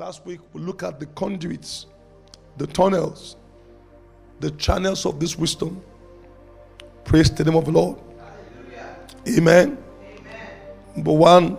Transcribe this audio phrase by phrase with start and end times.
[0.00, 1.84] Last week we looked at the conduits,
[2.56, 3.36] the tunnels,
[4.40, 5.82] the channels of this wisdom.
[7.04, 7.98] Praise the name of the Lord.
[9.28, 9.76] Amen.
[9.76, 9.78] Amen.
[10.96, 11.58] Number one,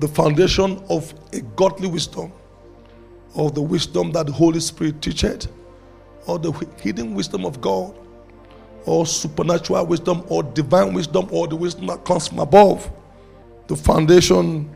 [0.00, 2.32] the foundation of a godly wisdom,
[3.36, 5.46] or the wisdom that the Holy Spirit teacheth,
[6.26, 7.96] or the hidden wisdom of God,
[8.86, 12.90] or supernatural wisdom, or divine wisdom, or the wisdom that comes from above.
[13.68, 14.68] The foundation,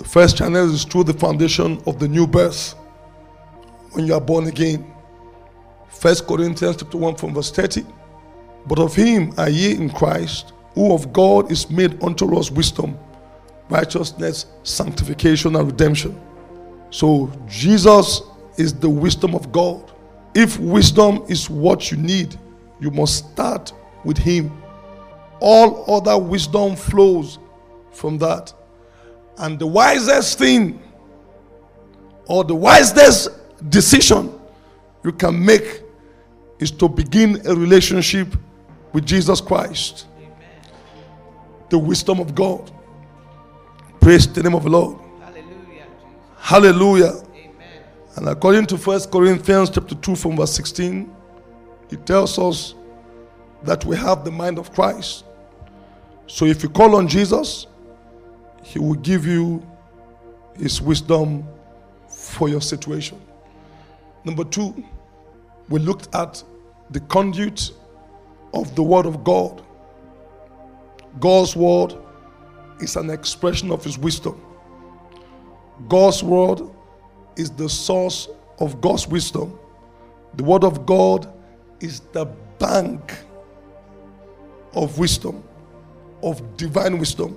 [0.00, 2.72] the first channel is through the foundation of the new birth.
[3.92, 4.90] When you are born again.
[5.90, 7.84] First Corinthians chapter 1 from verse 30.
[8.66, 12.98] But of him are ye in Christ, who of God is made unto us wisdom,
[13.68, 16.18] righteousness, sanctification, and redemption.
[16.88, 18.22] So Jesus
[18.56, 19.92] is the wisdom of God.
[20.34, 22.38] If wisdom is what you need,
[22.80, 23.74] you must start
[24.06, 24.62] with him.
[25.40, 27.38] All other wisdom flows
[27.92, 28.54] from that.
[29.38, 30.82] And the wisest thing
[32.26, 33.30] or the wisest
[33.70, 34.38] decision
[35.02, 35.82] you can make
[36.58, 38.28] is to begin a relationship
[38.92, 40.06] with Jesus Christ.
[41.70, 42.70] The wisdom of God.
[44.00, 44.98] Praise the name of the Lord.
[45.20, 45.86] Hallelujah.
[46.38, 47.12] Hallelujah.
[47.34, 47.82] Amen.
[48.16, 51.14] And according to 1 Corinthians chapter 2 from verse 16,
[51.90, 52.74] it tells us
[53.62, 55.24] that we have the mind of Christ.
[56.26, 57.66] So if you call on Jesus,
[58.70, 59.66] he will give you
[60.56, 61.44] his wisdom
[62.08, 63.20] for your situation.
[64.24, 64.84] Number two,
[65.68, 66.42] we looked at
[66.90, 67.72] the conduit
[68.54, 69.62] of the Word of God.
[71.18, 71.96] God's Word
[72.80, 74.40] is an expression of His wisdom.
[75.88, 76.62] God's Word
[77.36, 78.28] is the source
[78.60, 79.58] of God's wisdom.
[80.34, 81.32] The Word of God
[81.80, 82.26] is the
[82.60, 83.16] bank
[84.74, 85.42] of wisdom,
[86.22, 87.36] of divine wisdom.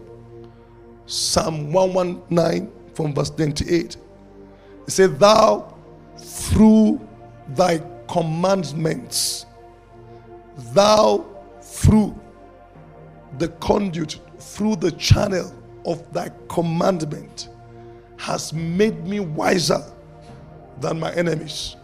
[1.05, 3.97] Psalm 119 from verse 28.
[4.87, 5.73] It said, Thou
[6.17, 7.05] through
[7.49, 9.45] thy commandments,
[10.73, 11.25] thou
[11.61, 12.19] through
[13.37, 15.53] the conduit, through the channel
[15.85, 17.49] of thy commandment,
[18.17, 19.83] has made me wiser
[20.79, 21.75] than my enemies.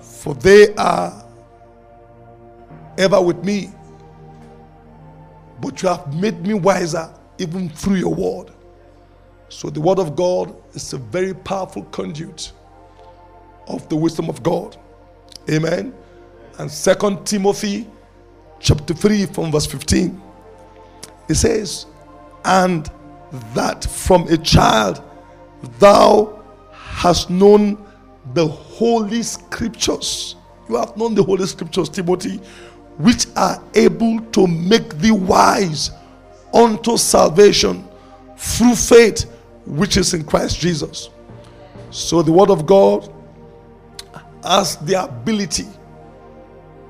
[0.00, 1.24] For they are
[2.96, 3.70] ever with me,
[5.60, 8.52] but you have made me wiser even through your word.
[9.48, 12.52] So the word of God is a very powerful conduit
[13.66, 14.76] of the wisdom of God.
[15.50, 15.94] Amen.
[16.58, 17.88] And Second Timothy
[18.60, 20.20] chapter 3 from verse 15.
[21.28, 21.86] It says,
[22.44, 22.88] And
[23.54, 25.02] that from a child
[25.78, 27.84] thou hast known
[28.34, 30.36] the holy scriptures.
[30.68, 32.36] You have known the holy scriptures, Timothy,
[32.98, 35.90] which are able to make thee wise
[36.52, 37.88] unto salvation
[38.36, 39.30] through faith
[39.66, 41.10] which is in Christ Jesus.
[41.90, 43.12] So the word of God
[44.42, 45.66] has the ability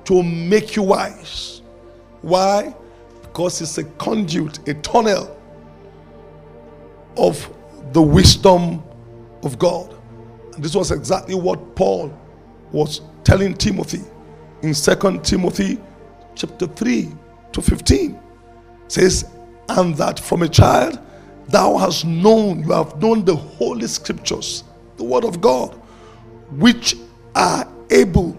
[0.04, 1.62] to make you wise.
[2.22, 2.75] Why?
[3.22, 5.37] Because it's a conduit, a tunnel
[7.16, 7.53] of
[7.93, 8.82] the wisdom
[9.43, 9.94] of God.
[10.54, 12.16] And this was exactly what Paul
[12.72, 14.03] was telling Timothy
[14.62, 15.78] in Second Timothy
[16.34, 17.09] chapter 3
[17.53, 18.12] to 15.
[18.12, 19.31] It says,
[19.78, 20.98] and that from a child
[21.48, 24.64] thou hast known, you have known the holy scriptures,
[24.97, 25.75] the word of God,
[26.50, 26.97] which
[27.34, 28.32] are able,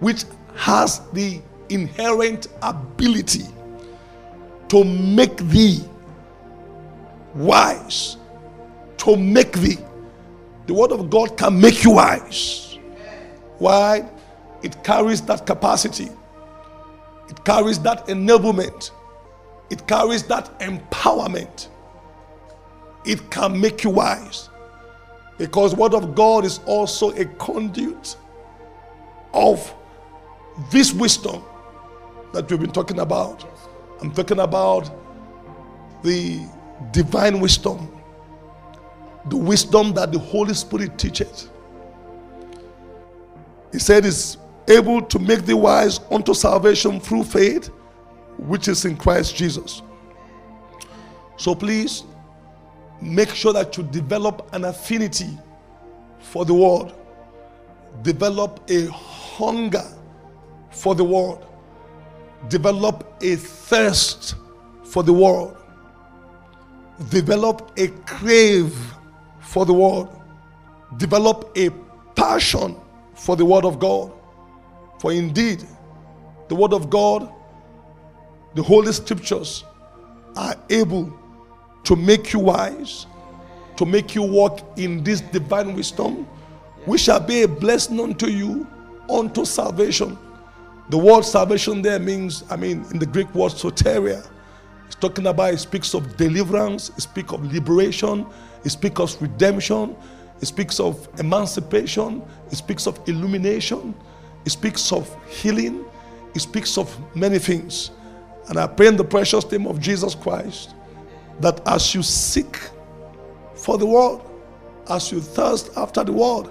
[0.00, 0.24] which
[0.54, 3.44] has the inherent ability
[4.68, 5.80] to make thee
[7.34, 8.16] wise,
[8.98, 9.78] to make thee.
[10.66, 12.78] The word of God can make you wise.
[13.58, 14.08] Why?
[14.62, 16.08] It carries that capacity,
[17.28, 18.90] it carries that enablement,
[19.70, 21.68] it carries that empowerment.
[23.04, 24.48] It can make you wise.
[25.36, 28.16] Because word of God is also a conduit
[29.32, 29.74] of
[30.70, 31.42] this wisdom
[32.32, 33.44] that we've been talking about.
[34.00, 34.90] I'm talking about
[36.02, 36.46] the
[36.92, 37.90] divine wisdom,
[39.26, 41.50] the wisdom that the Holy Spirit teaches.
[43.72, 44.36] He said is
[44.68, 47.70] able to make thee wise unto salvation through faith,
[48.38, 49.82] which is in Christ Jesus.
[51.36, 52.04] So please
[53.00, 55.38] make sure that you develop an affinity
[56.18, 56.92] for the word,
[58.02, 59.84] develop a hunger
[60.70, 61.38] for the word,
[62.48, 64.36] develop a thirst
[64.84, 65.56] for the word,
[67.10, 68.74] develop a crave
[69.40, 70.08] for the word,
[70.96, 71.70] develop a
[72.14, 72.76] passion
[73.14, 74.12] for the word of God.
[75.00, 75.64] For indeed,
[76.48, 77.30] the word of God,
[78.54, 79.64] the Holy Scriptures,
[80.36, 81.12] are able
[81.84, 83.06] to make you wise,
[83.76, 86.26] to make you walk in this divine wisdom,
[86.84, 88.66] which shall be a blessing unto you
[89.08, 90.18] unto salvation.
[90.90, 94.26] The word salvation there means, I mean, in the Greek word soteria,
[94.86, 98.26] it's talking about, it speaks of deliverance, it speaks of liberation,
[98.64, 99.96] it speaks of redemption,
[100.40, 103.94] it speaks of emancipation, it speaks of illumination,
[104.44, 105.84] it speaks of healing,
[106.34, 107.90] it speaks of many things.
[108.48, 110.74] And I pray in the precious name of Jesus Christ
[111.40, 112.58] that as you seek
[113.54, 114.20] for the word,
[114.90, 116.50] as you thirst after the word,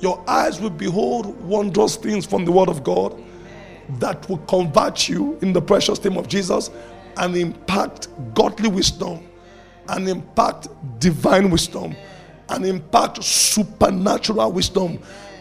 [0.00, 3.22] your eyes will behold wondrous things from the word of God
[3.98, 6.70] that will convert you in the precious name of Jesus
[7.16, 9.26] and impact godly wisdom
[9.88, 10.68] and impact
[10.98, 11.94] divine wisdom
[12.50, 14.98] and impact supernatural wisdom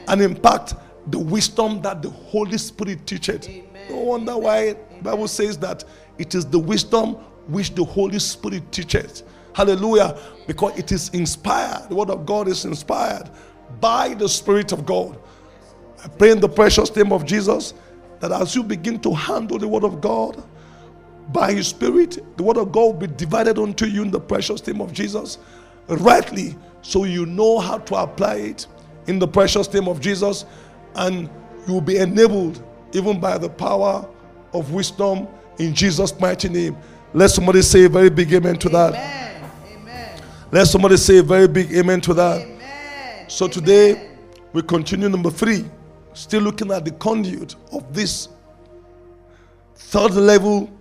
[0.08, 0.76] and impact
[1.08, 3.50] the wisdom that the Holy Spirit teaches.
[3.90, 5.84] No wonder why Bible says that
[6.18, 7.16] it is the wisdom
[7.48, 9.24] which the Holy Spirit teaches.
[9.54, 10.18] Hallelujah.
[10.48, 11.90] Because it is inspired.
[11.90, 13.30] The word of God is inspired
[13.80, 15.20] by the Spirit of God.
[16.04, 17.74] I pray in the precious name of Jesus
[18.20, 20.44] that as you begin to handle the word of God
[21.30, 24.66] by his spirit, the word of God will be divided unto you in the precious
[24.66, 25.40] name of Jesus
[25.88, 28.68] rightly so you know how to apply it
[29.08, 30.46] in the precious name of Jesus
[30.96, 31.30] and
[31.68, 32.64] you will be enabled
[32.94, 34.08] even by the power
[34.54, 35.28] of wisdom
[35.60, 36.78] in Jesus' mighty name.
[37.14, 38.94] Let somebody say a very big amen to that.
[38.94, 39.52] Amen.
[39.72, 40.22] Amen.
[40.52, 42.42] Let somebody say a very big amen to that.
[42.42, 43.30] Amen.
[43.30, 44.10] So today
[44.52, 45.66] we continue number three,
[46.14, 48.30] still looking at the conduit of this
[49.76, 50.72] third level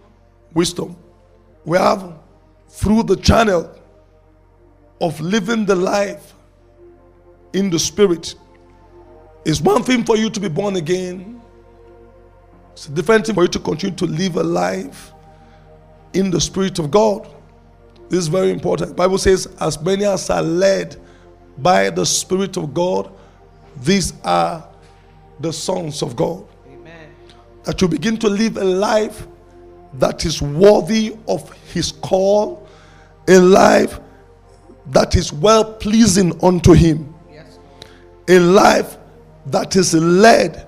[0.54, 0.96] wisdom.
[1.64, 2.14] We have
[2.68, 3.70] through the channel
[5.00, 6.34] of living the life
[7.52, 8.34] in the spirit.
[9.44, 11.41] It's one thing for you to be born again.
[12.72, 15.12] It's a different thing for you to continue to live a life
[16.12, 17.28] in the spirit of God.
[18.08, 18.90] This is very important.
[18.90, 20.96] The Bible says, as many as are led
[21.58, 23.10] by the Spirit of God,
[23.82, 24.68] these are
[25.40, 26.44] the sons of God.
[26.66, 27.08] Amen.
[27.64, 29.26] That you begin to live a life
[29.94, 32.68] that is worthy of his call,
[33.28, 33.98] a life
[34.90, 37.58] that is well pleasing unto him, yes.
[38.28, 38.98] a life
[39.46, 40.66] that is led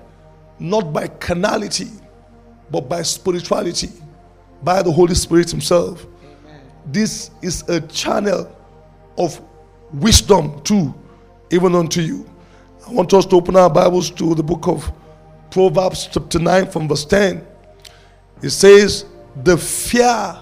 [0.59, 1.89] not by carnality,
[2.71, 3.89] but by spirituality,
[4.63, 6.05] by the Holy Spirit Himself.
[6.87, 8.55] This is a channel
[9.17, 9.41] of
[9.93, 10.93] wisdom too,
[11.51, 12.29] even unto you.
[12.87, 14.91] I want us to open our Bibles to the book of
[15.49, 17.45] Proverbs, chapter 9, from verse 10.
[18.41, 19.05] It says,
[19.43, 20.37] The fear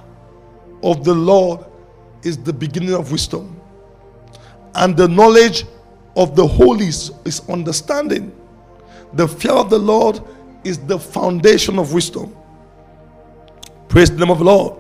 [0.81, 1.65] of the Lord
[2.24, 3.60] is the beginning of wisdom,
[4.75, 5.65] and the knowledge
[6.15, 8.36] of the Holy is understanding.
[9.13, 10.21] The fear of the Lord
[10.63, 12.36] is the foundation of wisdom.
[13.88, 14.77] Praise the name of the Lord.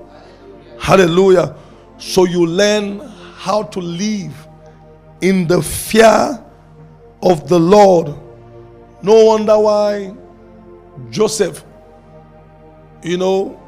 [0.79, 1.55] Hallelujah.
[1.97, 2.99] So you learn
[3.37, 4.47] how to live
[5.21, 6.43] in the fear
[7.21, 8.07] of the Lord.
[9.01, 10.15] No wonder why
[11.09, 11.63] Joseph,
[13.03, 13.59] you know,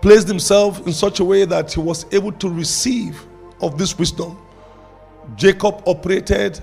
[0.00, 3.20] placed himself in such a way that he was able to receive
[3.60, 4.38] of this wisdom.
[5.34, 6.60] Jacob operated,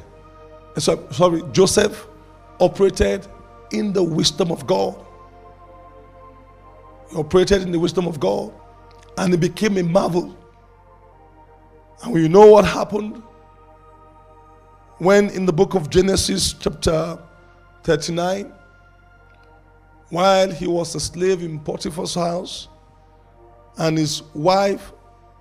[0.75, 2.07] eh, sorry, Joseph
[2.59, 3.27] operated
[3.71, 4.95] in the wisdom of God.
[7.11, 8.53] He operated in the wisdom of God
[9.17, 10.35] and it became a marvel.
[12.03, 13.21] And we know what happened
[14.97, 17.19] when in the book of Genesis, chapter
[17.83, 18.51] 39,
[20.09, 22.69] while he was a slave in Potiphar's house,
[23.77, 24.93] and his wife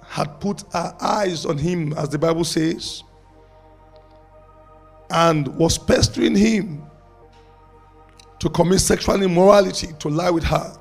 [0.04, 3.04] had put her eyes on him, as the Bible says,
[5.10, 6.84] and was pestering him
[8.38, 10.76] to commit sexual immorality, to lie with her.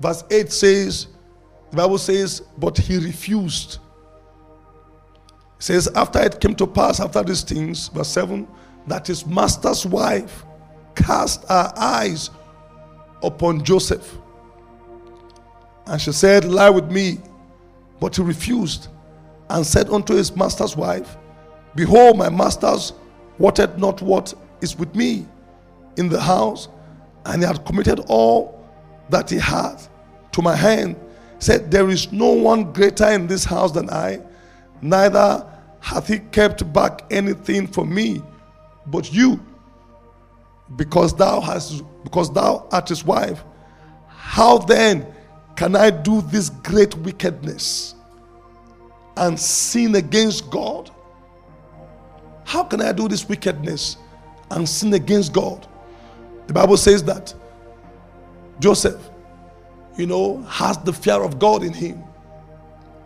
[0.00, 1.08] Verse 8 says,
[1.70, 3.78] the Bible says, but he refused.
[5.58, 8.48] It says, after it came to pass, after these things, verse 7,
[8.86, 10.44] that his master's wife
[10.96, 12.30] cast her eyes
[13.22, 14.16] upon Joseph.
[15.86, 17.18] And she said, Lie with me.
[18.00, 18.88] But he refused
[19.50, 21.16] and said unto his master's wife,
[21.74, 22.94] Behold, my masters
[23.38, 25.26] wanted not what is with me
[26.00, 26.68] in the house,
[27.26, 28.66] and he had committed all
[29.10, 29.76] that he had
[30.32, 30.96] to my hand.
[31.38, 34.20] Said, There is no one greater in this house than I,
[34.82, 35.46] neither
[35.80, 38.22] hath he kept back anything from me,
[38.86, 39.40] but you,
[40.76, 43.44] because thou hast because thou art his wife.
[44.08, 45.06] How then
[45.56, 47.94] can I do this great wickedness
[49.16, 50.90] and sin against God?
[52.44, 53.96] How can I do this wickedness
[54.50, 55.66] and sin against God?
[56.50, 57.32] The Bible says that
[58.58, 59.00] Joseph,
[59.96, 62.02] you know, has the fear of God in him.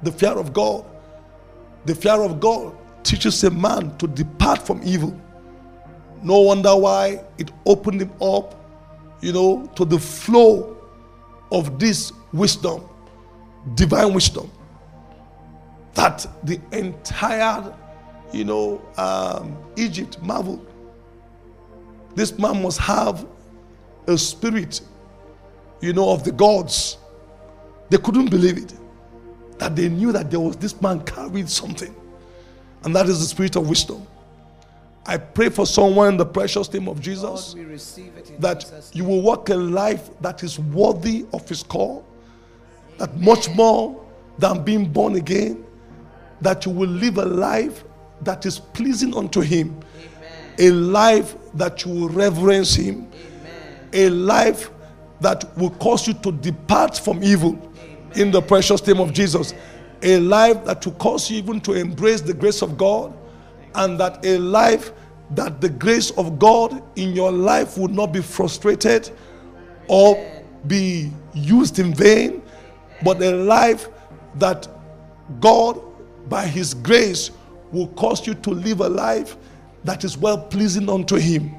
[0.03, 0.87] The fear of God.
[1.85, 5.15] The fear of God teaches a man to depart from evil.
[6.23, 8.55] No wonder why it opened him up,
[9.21, 10.79] you know, to the flow
[11.53, 12.89] of this wisdom,
[13.75, 14.51] divine wisdom,
[15.93, 17.77] that the entire,
[18.33, 20.67] you know, um, Egypt marveled.
[22.15, 23.27] This man must have
[24.07, 24.81] a spirit,
[25.81, 26.99] you know, of the gods.
[27.91, 28.75] They couldn't believe it.
[29.59, 31.95] That they knew that there was this man carried something.
[32.83, 34.07] And that is the spirit of wisdom.
[35.07, 37.55] I pray for someone in the precious name of Jesus
[38.39, 42.07] that you will walk a life that is worthy of his call,
[42.97, 44.03] that much more
[44.39, 45.65] than being born again,
[46.41, 47.85] that you will live a life
[48.23, 49.79] that is pleasing unto him,
[50.59, 53.11] a life that you will reverence him,
[53.95, 54.71] a life
[55.21, 57.59] that will cause you to depart from evil
[58.17, 59.55] in the precious name of Jesus,
[60.03, 63.17] a life that will cause you even to embrace the grace of God
[63.75, 64.93] and that a life
[65.31, 69.11] that the grace of God in your life will not be frustrated
[69.89, 72.43] or be used in vain,
[73.03, 73.89] but a life
[74.37, 74.69] that
[75.41, 75.81] God,
[76.29, 77.31] by His grace,
[77.73, 79.37] will cause you to live a life
[79.85, 81.59] that is well pleasing unto Him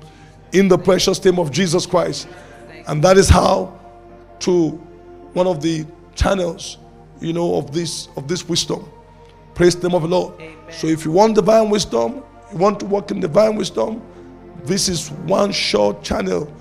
[0.55, 2.27] in the precious name of Jesus Christ.
[2.88, 3.77] And that is how,
[4.39, 4.69] to
[5.33, 5.85] one of the
[6.15, 6.77] channels,
[7.19, 8.89] you know, of this of this wisdom.
[9.53, 10.33] Praise the name of the Lord.
[10.35, 10.55] Amen.
[10.69, 14.01] So if you want divine wisdom, you want to walk in divine wisdom,
[14.63, 16.51] this is one short channel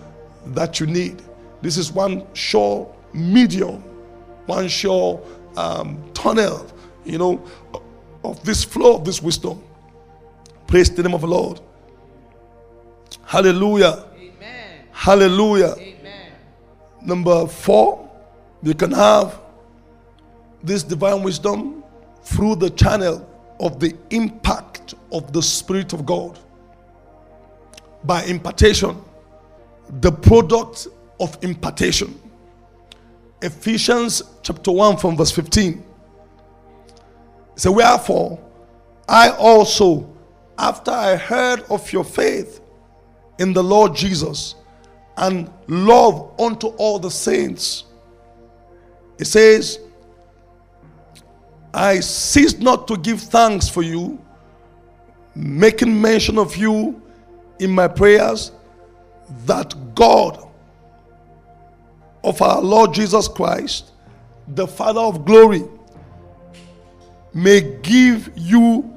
[0.47, 1.23] that you need.
[1.63, 3.83] This is one short medium,
[4.47, 5.25] one short
[5.57, 6.67] um, tunnel,
[7.05, 7.43] you know,
[8.25, 9.63] of this flow of this wisdom.
[10.67, 11.61] Praise the name of the Lord.
[13.27, 14.05] Hallelujah.
[14.17, 14.87] Amen.
[14.93, 15.75] Hallelujah.
[15.79, 16.33] Amen.
[17.03, 18.11] Number four,
[18.63, 19.41] you can have
[20.63, 21.85] this divine wisdom
[22.23, 23.29] through the channel
[23.61, 26.39] of the impact of the Spirit of God
[28.05, 28.97] by impartation,
[30.01, 30.89] the product
[31.21, 32.19] of impartation.
[33.43, 35.85] Ephesians chapter 1 from verse 15.
[37.57, 38.39] So, wherefore,
[39.09, 40.11] I also,
[40.59, 42.61] after I heard of your faith
[43.39, 44.57] in the Lord Jesus
[45.17, 47.85] and love unto all the saints,
[49.19, 49.79] it says,
[51.73, 54.19] I cease not to give thanks for you,
[55.35, 57.01] making mention of you
[57.59, 58.53] in my prayers,
[59.47, 60.49] that God
[62.23, 63.93] of our Lord Jesus Christ,
[64.49, 65.65] the Father of glory,
[67.33, 68.91] may give you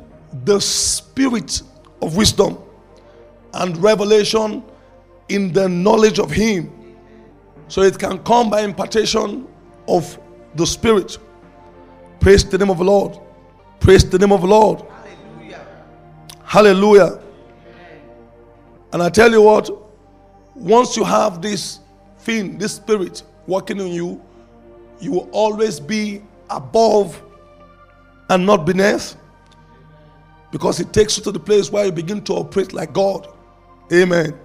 [0.45, 1.61] the spirit
[2.01, 2.59] of wisdom
[3.57, 4.63] and revelation
[5.29, 6.71] in the knowledge of Him.
[7.67, 9.47] So it can come by impartation
[9.87, 10.17] of
[10.55, 11.17] the Spirit.
[12.19, 13.19] Praise the name of the Lord.
[13.79, 14.83] Praise the name of the Lord.
[14.89, 15.65] Hallelujah.
[16.43, 17.19] Hallelujah.
[18.93, 19.69] And I tell you what,
[20.55, 21.79] once you have this
[22.19, 24.21] thing, this spirit working in you,
[24.99, 27.21] you will always be above
[28.29, 29.15] and not beneath
[30.51, 33.27] because it takes you to the place where you begin to operate like God.
[33.91, 34.25] Amen.
[34.25, 34.35] Amen.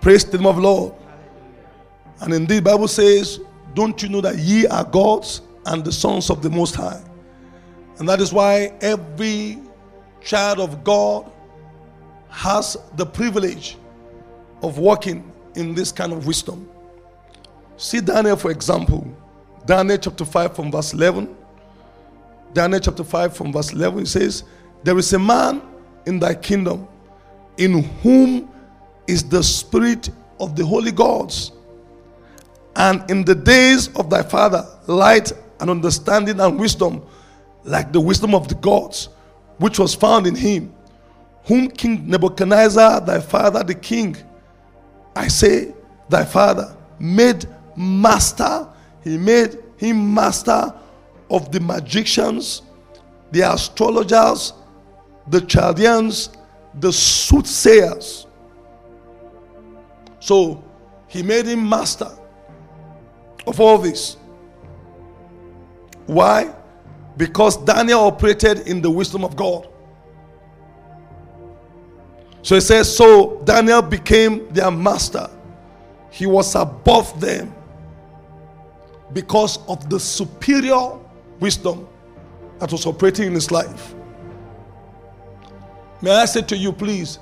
[0.00, 0.94] Praise the name of the Lord.
[0.94, 1.70] Hallelujah.
[2.20, 3.40] And indeed, the Bible says,
[3.74, 5.42] Don't you know that ye are gods?
[5.66, 7.00] and the sons of the Most High.
[7.98, 9.58] And that is why every
[10.20, 11.30] child of God
[12.28, 13.76] has the privilege
[14.62, 16.68] of walking in this kind of wisdom.
[17.76, 19.06] See Daniel, for example,
[19.66, 21.36] Daniel chapter 5 from verse 11.
[22.52, 24.44] Daniel chapter 5 from verse 11 it says,
[24.82, 25.62] There is a man
[26.06, 26.88] in thy kingdom
[27.60, 28.50] in whom
[29.06, 30.08] is the spirit
[30.40, 31.52] of the holy gods.
[32.74, 37.02] And in the days of thy father, light and understanding and wisdom,
[37.64, 39.10] like the wisdom of the gods,
[39.58, 40.74] which was found in him,
[41.44, 44.16] whom King Nebuchadnezzar, thy father, the king,
[45.14, 45.74] I say,
[46.08, 48.68] thy father, made master.
[49.04, 50.72] He made him master
[51.28, 52.62] of the magicians,
[53.32, 54.54] the astrologers,
[55.26, 56.30] the Chaldeans,
[56.74, 58.26] the soothsayers.
[60.20, 60.62] So
[61.08, 62.10] he made him master
[63.46, 64.16] of all this.
[66.06, 66.54] Why?
[67.16, 69.68] Because Daniel operated in the wisdom of God.
[72.42, 75.28] So he says, So Daniel became their master.
[76.10, 77.54] He was above them
[79.12, 80.98] because of the superior
[81.38, 81.88] wisdom
[82.58, 83.94] that was operating in his life.
[86.02, 87.18] May I say to you, please,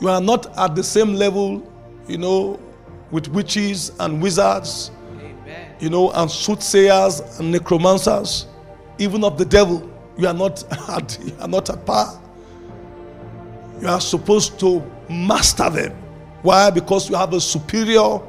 [0.00, 1.70] you are not at the same level,
[2.08, 2.60] you know,
[3.10, 4.90] with witches and wizards
[5.80, 8.46] you know, and soothsayers and necromancers,
[8.98, 9.90] even of the devil.
[10.16, 12.20] you are not at, you are not at par.
[13.80, 14.80] You are supposed to
[15.10, 15.92] master them.
[16.42, 16.70] Why?
[16.70, 18.20] Because you have a superior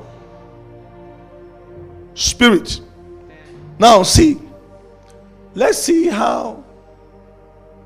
[2.13, 2.82] spirit.
[3.80, 4.39] Now, see,
[5.54, 6.63] let's see how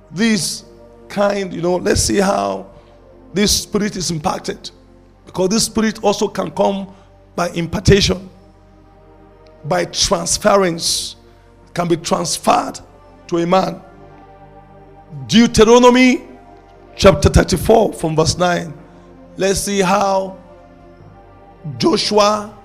[0.09, 0.65] this
[1.11, 2.71] kind, you know, let's see how
[3.33, 4.71] this spirit is impacted.
[5.25, 6.93] Because this spirit also can come
[7.35, 8.29] by impartation,
[9.65, 11.15] by transference,
[11.73, 12.79] can be transferred
[13.27, 13.81] to a man.
[15.27, 16.27] Deuteronomy
[16.95, 18.73] chapter 34 from verse 9.
[19.37, 20.37] Let's see how
[21.77, 22.57] Joshua,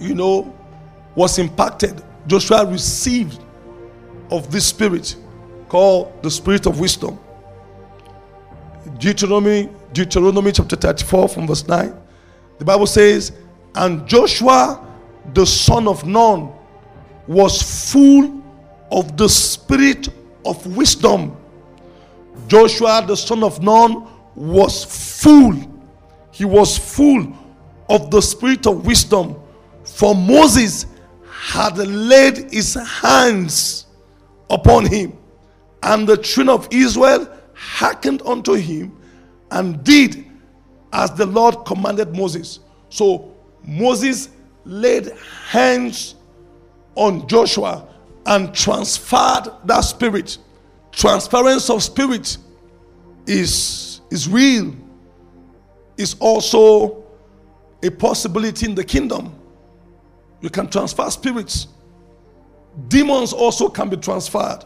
[0.00, 0.54] you know,
[1.14, 2.02] was impacted.
[2.26, 3.42] Joshua received
[4.30, 5.16] of this spirit
[5.68, 7.18] called the spirit of wisdom.
[8.98, 11.94] Deuteronomy, Deuteronomy chapter 34 from verse 9.
[12.58, 13.32] The Bible says,
[13.74, 14.84] And Joshua
[15.34, 16.50] the son of Nun
[17.26, 18.42] was full
[18.90, 20.08] of the spirit
[20.44, 21.36] of wisdom.
[22.46, 25.54] Joshua the son of Nun was full.
[26.30, 27.36] He was full
[27.88, 29.36] of the spirit of wisdom.
[29.84, 30.86] For Moses
[31.30, 33.86] had laid his hands
[34.50, 35.16] upon him,
[35.82, 37.28] and the children of Israel
[37.58, 38.96] hearkened unto him
[39.50, 40.24] and did
[40.92, 42.60] as the Lord commanded Moses.
[42.88, 43.34] So
[43.64, 44.30] Moses
[44.64, 45.10] laid
[45.48, 46.14] hands
[46.94, 47.86] on Joshua
[48.26, 50.38] and transferred that spirit.
[50.92, 52.36] Transference of spirit
[53.26, 54.74] is, is real,
[55.96, 57.04] is also
[57.82, 59.34] a possibility in the kingdom.
[60.40, 61.68] You can transfer spirits.
[62.86, 64.64] Demons also can be transferred.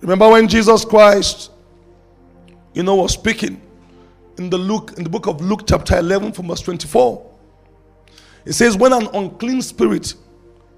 [0.00, 1.51] Remember when Jesus Christ,
[2.74, 3.60] you know, was speaking
[4.38, 7.30] in the Luke, in the book of Luke, chapter 11, from verse 24.
[8.44, 10.14] It says, When an unclean spirit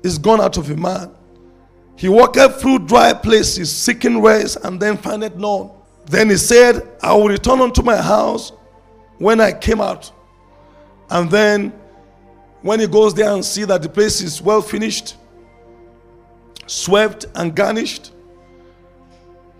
[0.03, 1.11] is gone out of a man,
[1.97, 5.71] he walketh through dry places, seeking rest, and then findeth none.
[6.07, 8.53] Then he said, I will return unto my house
[9.19, 10.13] when I came out.
[11.09, 11.73] And then
[12.63, 15.17] when he goes there and see that the place is well finished,
[16.67, 18.11] swept and garnished,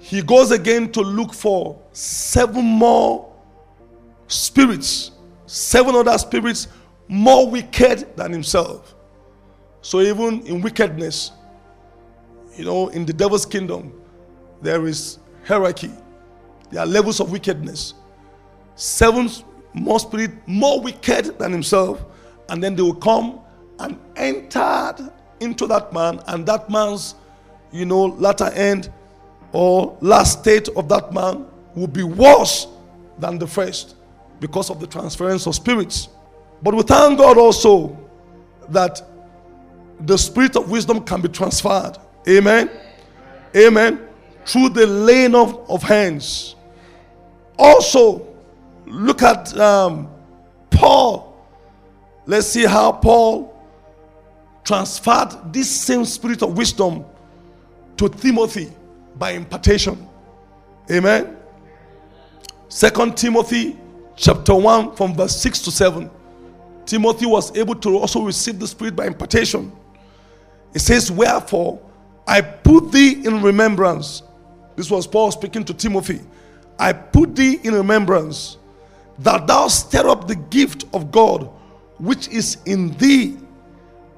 [0.05, 3.33] he goes again to look for seven more
[4.27, 5.13] spirits,
[5.47, 6.69] seven other spirits
[7.09, 8.95] more wicked than himself.
[9.81, 11.33] So even in wickedness,
[12.55, 13.95] you know, in the devil's kingdom,
[14.61, 15.91] there is hierarchy.
[16.71, 17.95] There are levels of wickedness.
[18.75, 19.31] Seven
[19.73, 22.05] more spirit more wicked than himself,
[22.51, 23.41] and then they will come
[23.79, 24.97] and entered
[25.41, 27.15] into that man, and that man's,
[27.73, 28.93] you know, latter end
[29.55, 32.67] or last state of that man will be worse
[33.21, 33.95] than the first
[34.41, 36.09] because of the transference of spirits.
[36.61, 37.97] But we thank God also
[38.71, 39.01] that
[40.01, 41.99] the spirit of wisdom can be transferred.
[42.29, 42.69] Amen.
[43.57, 44.09] Amen.
[44.45, 46.57] Through the laying of, of hands.
[47.57, 48.27] Also,
[48.87, 50.11] look at um,
[50.69, 51.47] Paul.
[52.27, 53.55] Let's see how Paul
[54.65, 57.05] transferred this same spirit of wisdom
[57.99, 58.73] to Timothy
[59.17, 60.09] by impartation.
[60.91, 61.37] Amen.
[62.69, 63.79] Second Timothy
[64.17, 66.11] chapter 1 from verse 6 to 7.
[66.87, 69.73] Timothy was able to also receive the Spirit by impartation.
[70.75, 71.81] It says, Wherefore
[72.27, 74.23] I put thee in remembrance.
[74.77, 76.21] This was Paul speaking to Timothy.
[76.79, 78.59] I put thee in remembrance
[79.19, 81.49] that thou stir up the gift of God
[81.99, 83.39] which is in thee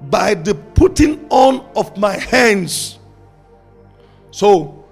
[0.03, 2.99] by the putting on of my hands.
[4.31, 4.86] So,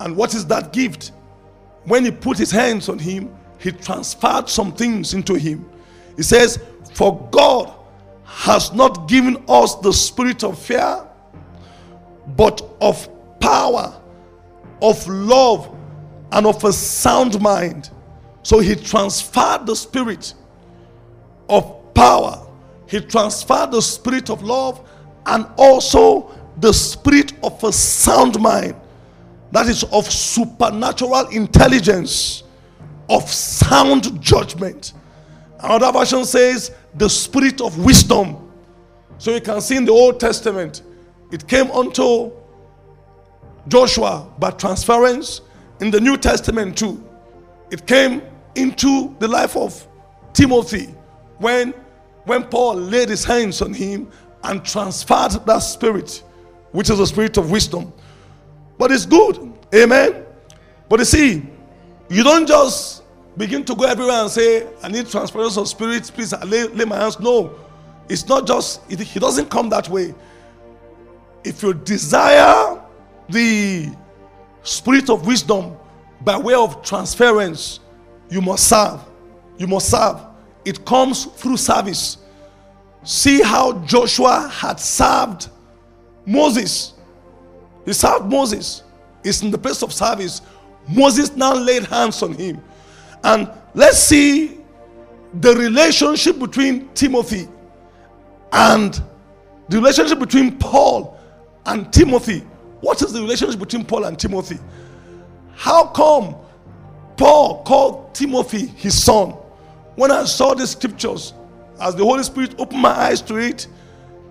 [0.00, 1.12] and what is that gift?
[1.84, 5.68] When he put his hands on him, he transferred some things into him.
[6.16, 6.58] He says,
[6.94, 7.72] For God
[8.24, 11.06] has not given us the spirit of fear,
[12.36, 13.08] but of
[13.40, 14.00] power,
[14.82, 15.74] of love,
[16.32, 17.90] and of a sound mind.
[18.42, 20.34] So he transferred the spirit
[21.48, 22.46] of power,
[22.88, 24.88] he transferred the spirit of love,
[25.26, 28.74] and also the spirit of a sound mind
[29.52, 32.42] that is of supernatural intelligence
[33.08, 34.92] of sound judgment.
[35.60, 38.50] Another version says the spirit of wisdom.
[39.18, 40.82] So you can see in the Old Testament,
[41.32, 42.32] it came unto
[43.68, 45.40] Joshua by transference.
[45.80, 47.02] In the New Testament, too,
[47.70, 48.22] it came
[48.54, 49.86] into the life of
[50.32, 50.94] Timothy
[51.38, 51.72] when,
[52.24, 54.10] when Paul laid his hands on him
[54.44, 56.22] and transferred that spirit,
[56.72, 57.92] which is the spirit of wisdom.
[58.78, 59.52] But it's good.
[59.74, 60.24] Amen.
[60.88, 61.42] But you see,
[62.08, 63.02] you don't just
[63.36, 66.96] begin to go everywhere and say, I need transference of spirit, please lay, lay my
[66.96, 67.18] hands.
[67.20, 67.54] No,
[68.08, 70.14] it's not just, it, he doesn't come that way.
[71.44, 72.80] If you desire
[73.28, 73.90] the
[74.62, 75.76] spirit of wisdom
[76.20, 77.80] by way of transference,
[78.30, 79.00] you must serve.
[79.58, 80.20] You must serve.
[80.64, 82.18] It comes through service.
[83.02, 85.48] See how Joshua had served
[86.24, 86.94] Moses.
[87.86, 88.82] He served Moses.
[89.24, 90.42] It's in the place of service.
[90.88, 92.62] Moses now laid hands on him.
[93.24, 94.58] And let's see
[95.40, 97.48] the relationship between Timothy
[98.52, 99.00] and
[99.68, 101.18] the relationship between Paul
[101.64, 102.40] and Timothy.
[102.80, 104.58] What is the relationship between Paul and Timothy?
[105.54, 106.36] How come
[107.16, 109.30] Paul called Timothy his son?
[109.96, 111.32] When I saw the scriptures,
[111.80, 113.66] as the Holy Spirit opened my eyes to it,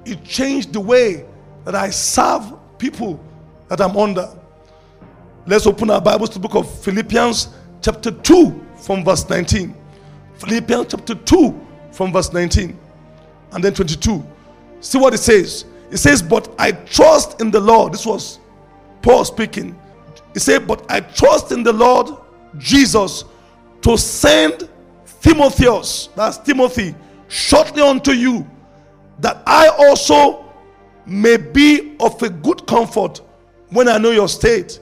[0.06, 1.26] it changed the way
[1.66, 3.20] that I serve people
[3.68, 4.30] that I'm under.
[5.48, 7.50] Let's open our Bibles to the book of Philippians,
[7.82, 9.76] chapter 2, from verse 19.
[10.36, 12.78] Philippians chapter 2, from verse 19,
[13.54, 14.26] and then 22.
[14.82, 15.66] See what it says.
[15.92, 17.94] It says, But I trust in the Lord.
[17.94, 18.40] This was
[19.02, 19.80] Paul speaking.
[20.34, 22.10] He said, But I trust in the Lord
[22.58, 23.26] Jesus
[23.82, 24.70] to send
[25.22, 26.94] Timotheus, that's Timothy,
[27.28, 28.48] shortly unto you,
[29.20, 30.46] that I also
[31.06, 33.22] may be of a good comfort
[33.70, 34.80] when I know your state.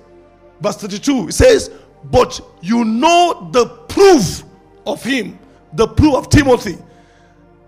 [0.62, 1.72] Verse 32, it says,
[2.06, 4.44] But you know the proof
[4.86, 5.40] of him,
[5.74, 6.78] the proof of Timothy,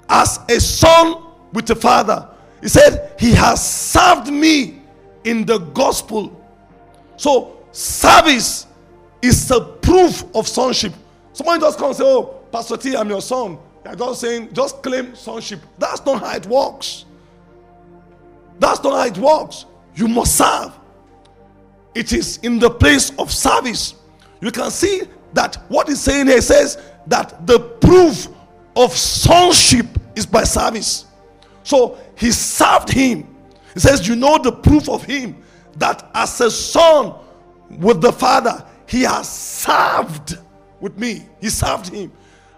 [0.10, 1.24] as a son
[1.54, 2.30] with a father.
[2.62, 4.82] He said, He has served me
[5.24, 6.42] in the gospel.
[7.18, 8.68] So, service
[9.22, 10.94] is a proof of sonship.
[11.34, 13.58] Someone just comes and say, Oh, Pastor T, I'm your son.
[13.86, 15.60] They're just saying, just claim sonship.
[15.78, 17.06] That's not how it works.
[18.58, 19.66] That's not how it works.
[19.94, 20.72] You must serve.
[21.96, 23.96] It is in the place of service.
[24.42, 25.04] You can see
[25.34, 26.78] that what he's saying here says
[27.08, 28.28] that the proof
[28.76, 31.06] of sonship is by service.
[31.64, 33.36] So he served him.
[33.74, 35.42] He says, You know the proof of him
[35.78, 37.16] that as a son
[37.70, 40.38] with the father, he has served
[40.80, 41.26] with me.
[41.42, 42.12] He served him.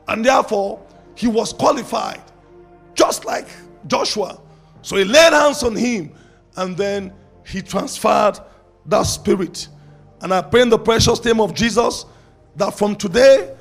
[0.07, 0.81] And therefore,
[1.15, 2.21] he was qualified,
[2.95, 3.47] just like
[3.87, 4.39] Joshua.
[4.81, 6.11] So he laid hands on him
[6.55, 7.13] and then
[7.45, 8.39] he transferred
[8.87, 9.67] that spirit.
[10.21, 12.05] And I pray in the precious name of Jesus
[12.55, 13.55] that from today,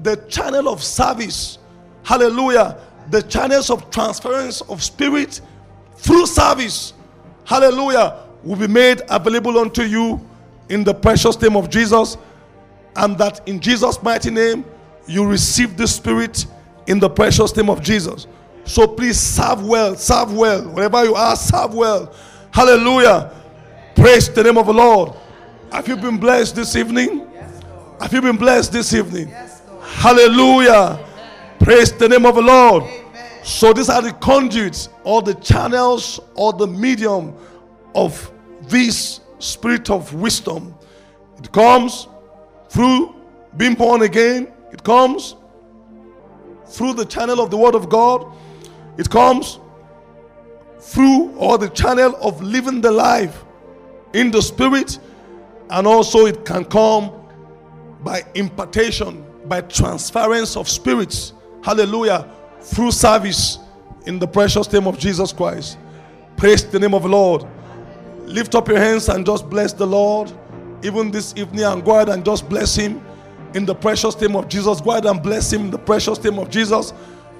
[0.00, 1.58] the channel of service,
[2.02, 2.78] hallelujah,
[3.10, 5.40] the channels of transference of spirit
[5.96, 6.94] through service,
[7.44, 10.20] hallelujah, will be made available unto you
[10.68, 12.16] in the precious name of Jesus.
[12.96, 14.64] And that in Jesus' mighty name,
[15.06, 16.46] you receive the Spirit
[16.86, 18.26] in the precious name of Jesus.
[18.64, 20.62] So please serve well, serve well.
[20.68, 22.14] Wherever you are, serve well.
[22.52, 23.32] Hallelujah.
[23.94, 25.12] Praise the name of the Lord.
[25.70, 27.26] Have you been blessed this evening?
[28.00, 29.28] Have you been blessed this evening?
[29.82, 30.98] Hallelujah.
[31.58, 32.84] Praise the name of the Lord.
[33.42, 37.34] So these are the conduits or the channels or the medium
[37.94, 38.30] of
[38.62, 40.74] this spirit of wisdom.
[41.38, 42.08] It comes
[42.68, 43.14] through
[43.56, 45.36] being born again it comes
[46.66, 48.26] through the channel of the Word of God.
[48.96, 49.58] It comes
[50.80, 53.44] through or the channel of living the life
[54.14, 54.98] in the Spirit.
[55.70, 57.12] And also, it can come
[58.02, 61.32] by impartation, by transference of spirits.
[61.62, 62.28] Hallelujah.
[62.60, 63.58] Through service
[64.06, 65.78] in the precious name of Jesus Christ.
[66.36, 67.46] Praise the name of the Lord.
[68.24, 70.32] Lift up your hands and just bless the Lord.
[70.82, 73.00] Even this evening, and go ahead and just bless Him
[73.54, 74.80] in the precious name of Jesus.
[74.80, 76.92] Go ahead and bless him in the precious name of Jesus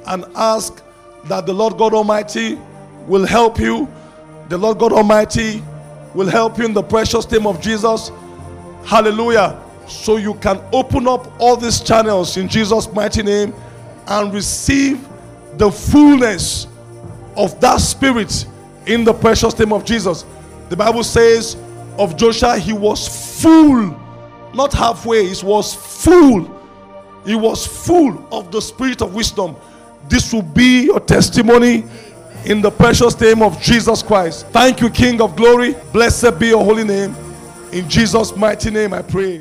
[0.07, 0.83] and ask
[1.25, 2.59] that the Lord God Almighty
[3.07, 3.89] will help you.
[4.49, 5.63] The Lord God Almighty
[6.14, 8.11] will help you in the precious name of Jesus.
[8.85, 9.61] Hallelujah.
[9.87, 13.55] So you can open up all these channels in Jesus' mighty name
[14.07, 15.07] and receive
[15.55, 16.66] the fullness
[17.37, 18.46] of that spirit
[18.87, 20.25] in the precious name of Jesus.
[20.68, 21.57] The Bible says
[21.98, 23.98] of Joshua, he was full
[24.55, 26.61] not halfway, he was full.
[27.25, 29.57] He was full of the spirit of wisdom.
[30.09, 31.85] This will be your testimony
[32.45, 34.47] in the precious name of Jesus Christ.
[34.49, 35.75] Thank you, King of glory.
[35.93, 37.15] Blessed be your holy name.
[37.73, 39.41] In Jesus' mighty name, I pray.